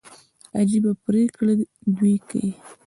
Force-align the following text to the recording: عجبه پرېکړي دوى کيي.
عجبه 0.59 0.91
پرېکړي 1.05 1.55
دوى 1.95 2.15
کيي. 2.29 2.51